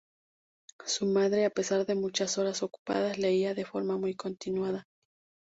[0.83, 4.87] Su madre "a pesar de muchas horas ocupadas, leía de forma muy continuada.